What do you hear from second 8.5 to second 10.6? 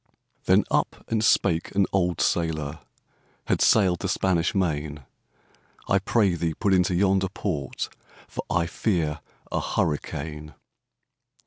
fear a hurricane.